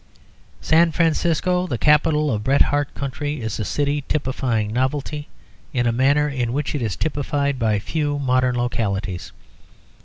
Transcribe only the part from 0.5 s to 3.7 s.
San Francisco, the capital of the Bret Harte country, is a